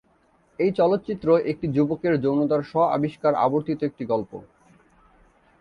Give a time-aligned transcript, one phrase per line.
[0.59, 4.31] এই চলচ্চিত্র একজন যুবকের যৌনতার স্ব-আবিষ্কার আবর্তিত একটি গল্প।